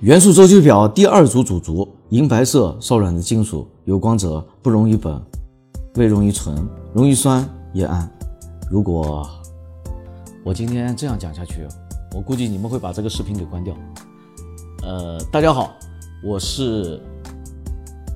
[0.00, 5.18] 元素周期表第二组主族：银白色稍软的金属，有光泽，不溶于苯，
[5.94, 6.54] 未溶于醇，
[6.92, 8.06] 溶于酸也氨。
[8.70, 9.26] 如果
[10.44, 11.66] 我今天这样讲下去，
[12.14, 13.74] 我估计你们会把这个视频给关掉。
[14.82, 15.72] 呃，大家好，
[16.22, 17.00] 我是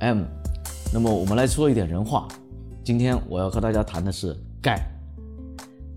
[0.00, 0.24] M。
[0.92, 2.28] 那么我们来说一点人话。
[2.84, 4.78] 今天我要和大家谈的是钙。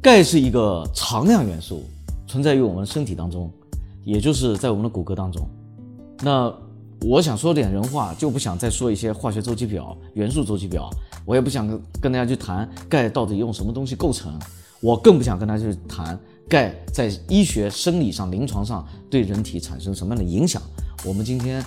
[0.02, 1.84] 钙是一个常量元素，
[2.28, 3.52] 存在于我们身体当中，
[4.06, 5.46] 也就是在我们的骨骼当中。
[6.22, 6.54] 那
[7.02, 10.90] 我想说点人话，就不想再说一些化学周期表、元素周期表，
[11.26, 11.68] 我也不想
[12.02, 14.40] 跟大家去谈钙到底用什么东西构成，
[14.82, 16.18] 我更不想跟大家去谈
[16.50, 20.62] 钙在医学生理上、临床上对人体产生什么样的影响。
[21.06, 21.62] 我们今天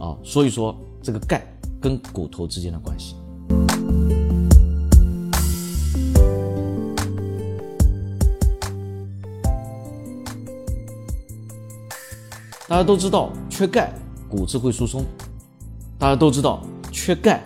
[0.00, 1.46] 啊说一说这个钙
[1.80, 3.14] 跟骨头之间的关系。
[12.68, 13.92] 大家都知道，缺钙
[14.30, 15.04] 骨质会疏松。
[15.98, 17.44] 大家都知道，缺钙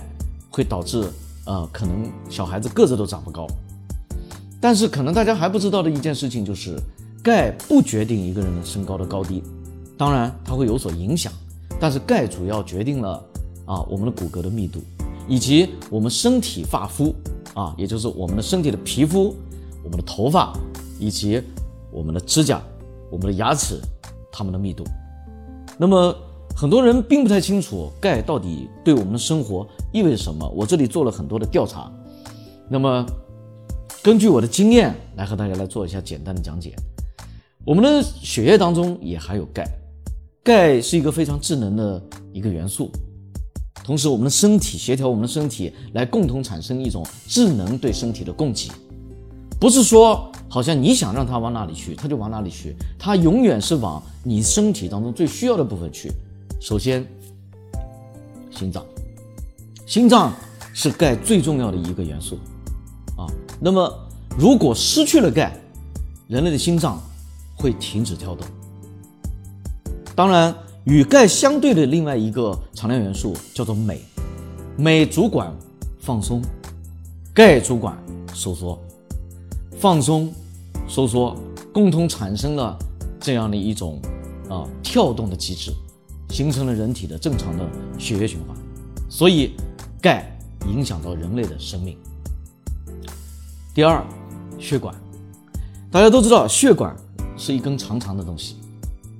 [0.48, 1.04] 会导致
[1.46, 3.44] 呃，可能小孩子个子都长不高。
[4.60, 6.78] 但是，可能大家还不知道的一件事情就是，
[7.24, 9.42] 钙不决定一个人的身高的高低，
[9.98, 11.32] 当然它会有所影响，
[11.80, 13.22] 但是钙主要决定了
[13.64, 14.80] 啊我们的骨骼的密度，
[15.26, 17.12] 以及我们身体发肤
[17.52, 19.34] 啊，也就是我们的身体的皮肤、
[19.82, 20.56] 我们的头发
[21.00, 21.42] 以及
[21.90, 22.62] 我们的指甲、
[23.10, 23.80] 我们的牙齿
[24.30, 24.84] 它们的密度。
[25.78, 26.16] 那么
[26.54, 30.48] 很多人并不太清楚钙到底对我们的生活意味着什么。
[30.50, 31.92] 我这里做了很多的调查，
[32.68, 33.04] 那么
[34.02, 36.74] 根据我的经验来和大家来做一下简单的讲解。
[37.64, 39.66] 我们的血液当中也含有钙，
[40.42, 42.02] 钙是一个非常智能的
[42.32, 42.90] 一个元素。
[43.84, 48.70] 同时，我们的身体协调我们的身体来共同产生一种智能对身体的供给，
[49.60, 50.30] 不是说。
[50.48, 52.74] 好像你想让它往哪里去，它就往哪里去。
[52.96, 56.10] 它永远是往你身体当中最需要的部分去。
[56.60, 57.04] 首先，
[58.52, 58.86] 心脏，
[59.84, 60.32] 心脏
[60.72, 62.38] 是钙最重要的一个元素
[63.18, 63.26] 啊。
[63.60, 63.92] 那么，
[64.38, 65.52] 如果失去了钙，
[66.28, 67.02] 人类的心脏
[67.56, 68.46] 会停止跳动。
[70.14, 74.00] 当然，与钙相对的另外一个常量元素叫做镁，
[74.78, 75.52] 镁主管
[75.98, 76.40] 放松，
[77.34, 77.98] 钙主管
[78.32, 78.80] 收缩。
[79.78, 80.32] 放松、
[80.88, 81.36] 收缩，
[81.72, 82.78] 共同产生了
[83.20, 84.00] 这样的一种
[84.48, 85.70] 啊跳动的机制，
[86.30, 88.56] 形成了人体的正常的血液循环。
[89.08, 89.52] 所以，
[90.00, 90.26] 钙
[90.68, 91.96] 影响到人类的生命。
[93.74, 94.02] 第二，
[94.58, 94.94] 血管，
[95.90, 96.96] 大家都知道，血管
[97.36, 98.56] 是一根长长的东西。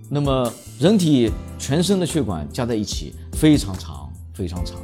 [0.08, 4.80] 那么，人体全身的血管加在一起非常长，非常长，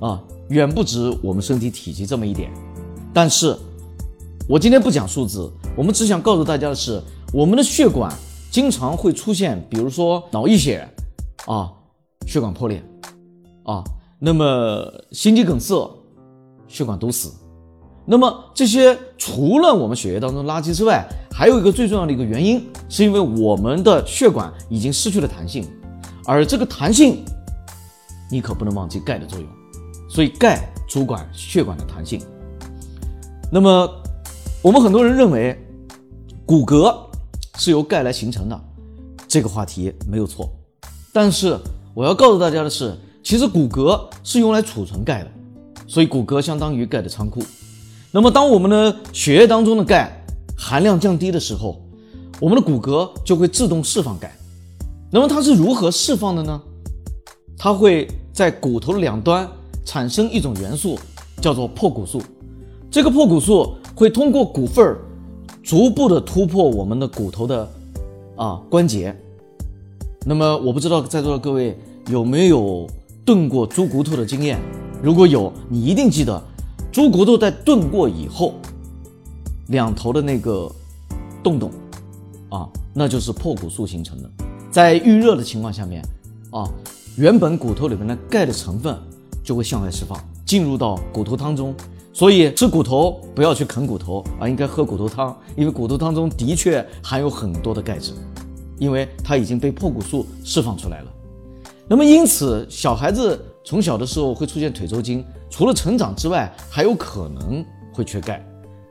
[0.00, 2.50] 啊，远不止我们身体体积这么一点。
[3.14, 3.56] 但是，
[4.48, 7.02] 我今天不讲数字，我们只想告诉大家的是，
[7.32, 8.12] 我们的血管
[8.48, 10.88] 经常会出现，比如说脑溢血，
[11.46, 11.72] 啊，
[12.28, 12.80] 血管破裂，
[13.64, 13.82] 啊，
[14.20, 15.90] 那么心肌梗塞，
[16.68, 17.32] 血管堵死，
[18.04, 25.66] 那么这些除了我们血液当中垃圾之外，还有一个最重要的一个原因，是因为我们的血管已经失去了弹性，
[26.24, 27.24] 而这个弹性，
[28.30, 29.48] 你可不能忘记钙的作用，
[30.08, 32.20] 所以钙主管血管的弹性，
[33.50, 33.90] 那么。
[34.66, 35.56] 我们很多人认为
[36.44, 36.92] 骨骼
[37.56, 38.60] 是由钙来形成的，
[39.28, 40.50] 这个话题没有错。
[41.12, 41.56] 但是
[41.94, 45.30] 我要告诉大家的是，其实骨骼是用来储存钙的，
[45.86, 47.40] 所以骨骼相当于钙的仓库。
[48.10, 50.10] 那么当我们的血液当中的钙
[50.58, 51.80] 含量降低的时候，
[52.40, 54.36] 我们的骨骼就会自动释放钙。
[55.12, 56.60] 那么它是如何释放的呢？
[57.56, 59.48] 它会在骨头的两端
[59.84, 60.98] 产生一种元素，
[61.40, 62.20] 叫做破骨素。
[62.90, 63.72] 这个破骨素。
[63.96, 64.98] 会通过骨缝儿，
[65.62, 67.66] 逐步的突破我们的骨头的
[68.36, 69.16] 啊关节。
[70.26, 71.74] 那么我不知道在座的各位
[72.08, 72.86] 有没有
[73.24, 74.60] 炖过猪骨头的经验？
[75.02, 76.42] 如果有，你一定记得，
[76.92, 78.52] 猪骨头在炖过以后，
[79.68, 80.70] 两头的那个
[81.42, 81.70] 洞洞
[82.50, 84.30] 啊，那就是破骨素形成的。
[84.70, 86.02] 在预热的情况下面
[86.50, 86.68] 啊，
[87.16, 88.94] 原本骨头里面的钙的成分
[89.42, 91.74] 就会向外释放，进入到骨头汤中。
[92.16, 98.14] 所以吃骨头不要去啃骨头而应该喝骨头汤，因为骨头汤中的确含有很多的钙质，
[98.78, 101.12] 因为它已经被破骨素释放出来了。
[101.86, 108.42] 那么因此，小孩子从小的时候会出现腿抽筋，除了成长之外，还有可能会缺钙。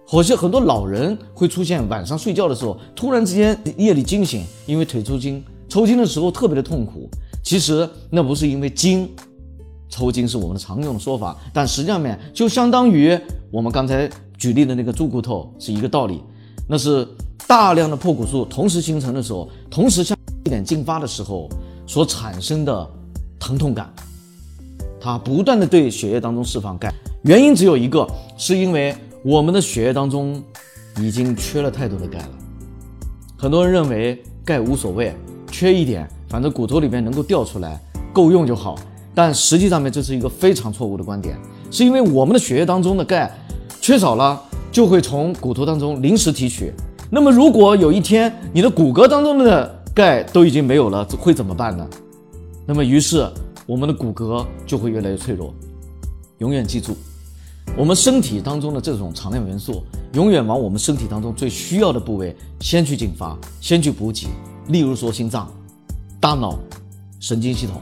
[0.06, 7.10] 好像很多老人会出现晚上睡觉的时候突然之间夜里惊醒，因为腿抽筋，抽筋的时候特别的痛苦。
[7.42, 9.10] 其实那不是因为筋。
[9.96, 13.18] 抽筋是我们的常用的说法，但实际上面就相当于
[13.50, 16.22] 我们刚才举例的那个猪骨头是一个道理。
[16.68, 17.08] 那是
[17.48, 21.48] 大量的破骨素同时形成的时候，同时向一点进发的时候，
[21.88, 22.86] 所产生的
[23.40, 23.90] 疼痛感，
[25.00, 26.94] 它不断的对血液当中释放钙，
[27.24, 28.06] 原因只有一个，
[28.36, 28.94] 是因为
[29.24, 30.44] 我们的血液当中
[31.00, 32.30] 已经缺了太多的钙了。
[33.38, 35.16] 很多人认为钙无所谓，
[35.50, 37.80] 缺一点，反正骨头里面能够掉出来，
[38.12, 38.78] 够用就好。
[39.16, 41.40] 但实际上面这是一个非常错误的观点，
[41.72, 43.34] 是因为我们的血液当中的钙
[43.80, 44.40] 缺少了，
[44.72, 46.74] 就会从骨头当中临时提取。
[47.10, 51.88] 那么如果有一天你的骨骼当中的钙都已经没有了，会怎么办呢？
[52.66, 53.26] 那么于是
[53.66, 55.54] 我们的骨骼就会越来越脆弱。
[56.40, 56.98] 永远记住，
[57.78, 64.28] 我们身体当中的这种常量元素，永远往我们身体当中最需要的部位先去进发，先去补给。
[64.68, 65.50] 例如说心脏、
[66.20, 66.60] 大脑、
[67.22, 67.82] 神经系统。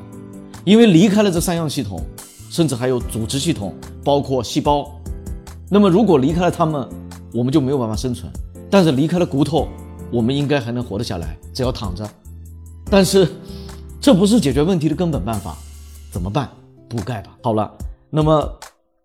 [0.65, 2.01] 因为离开了这三样系统，
[2.49, 4.89] 甚至还有组织系统，包括细胞，
[5.69, 6.87] 那么如果离开了它们，
[7.33, 8.31] 我们就没有办法生存。
[8.69, 9.67] 但是离开了骨头，
[10.11, 12.09] 我们应该还能活得下来，只要躺着。
[12.89, 13.27] 但是
[13.99, 15.57] 这不是解决问题的根本办法，
[16.11, 16.49] 怎么办？
[16.87, 17.37] 补钙吧。
[17.41, 17.71] 好了，
[18.09, 18.59] 那么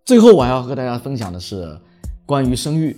[0.05, 1.79] 最后我要和大家分享的是
[2.25, 2.97] 关于生育，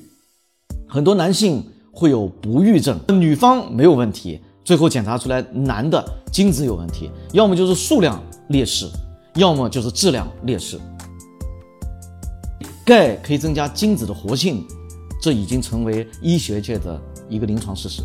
[0.86, 8.20] 很多男性会有不育症，女方没有问题，最后检查出来男的精子有问题，要么就是数量。
[8.50, 8.90] 劣势，
[9.36, 10.76] 要么就是质量劣势。
[12.84, 14.66] 钙可以增加精子的活性，
[15.22, 18.02] 这已经成为医学界的一个临床事实。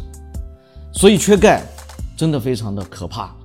[0.94, 1.64] 所以缺钙
[2.16, 3.36] 真的非常的可怕。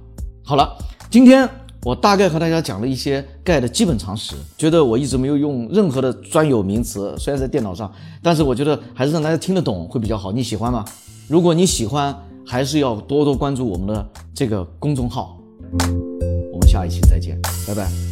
[0.45, 0.77] 好了，
[1.11, 1.49] 今天
[1.85, 7.91] 我大概和大家讲了一些钙的基本常识，觉得我一直没有用任何的专有名词，虽然在电脑上，
[8.23, 10.31] 但是我觉得还是让大家听得懂会比较好。
[10.33, 10.85] 你喜欢吗？
[11.29, 12.15] 如果你喜欢，
[12.50, 15.38] 还是要多多关注我们的这个公众号。
[16.52, 18.10] 我们下一期再见，拜拜。